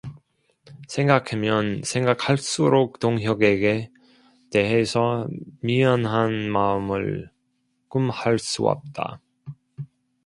[0.87, 3.91] 생각하면 생각할수록 동혁에게
[4.49, 5.27] 대해서
[5.61, 7.29] 미안한 마음을
[7.87, 9.21] 금할 수 없다.